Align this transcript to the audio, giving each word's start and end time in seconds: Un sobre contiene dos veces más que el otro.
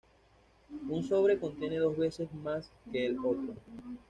Un 0.89 1.03
sobre 1.03 1.37
contiene 1.37 1.77
dos 1.77 1.95
veces 1.95 2.27
más 2.33 2.71
que 2.91 3.05
el 3.05 3.19
otro. 3.19 3.53